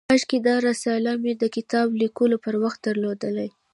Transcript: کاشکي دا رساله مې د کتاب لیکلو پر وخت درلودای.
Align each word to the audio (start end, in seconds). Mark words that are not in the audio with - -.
کاشکي 0.09 0.37
دا 0.47 0.55
رساله 0.67 1.11
مې 1.23 1.33
د 1.41 1.43
کتاب 1.55 1.87
لیکلو 2.01 2.37
پر 2.45 2.55
وخت 2.63 2.79
درلودای. 2.85 3.49